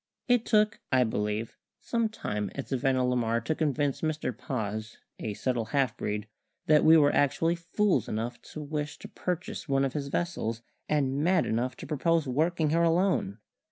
It 0.27 0.47
took 0.47 0.79
(I 0.91 1.03
believe) 1.03 1.55
some 1.79 2.09
time 2.09 2.49
at 2.55 2.69
Savannah 2.69 3.05
la 3.05 3.15
Mar 3.15 3.39
to 3.41 3.53
convince 3.53 4.01
Mr 4.01 4.35
Paz, 4.35 4.97
a 5.19 5.35
subtle 5.35 5.65
half 5.65 5.95
breed, 5.95 6.27
that 6.65 6.83
we 6.83 6.97
were 6.97 7.13
actually 7.13 7.55
fools 7.55 8.09
enough 8.09 8.41
to 8.53 8.63
wish 8.63 8.97
to 8.97 9.07
purchase 9.07 9.69
one 9.69 9.85
of 9.85 9.93
his 9.93 10.07
vessels, 10.07 10.63
and 10.89 11.23
mad 11.23 11.45
enough 11.45 11.75
to 11.77 11.85
propose 11.85 12.27
working 12.27 12.71
her 12.71 12.81
alone. 12.81 13.37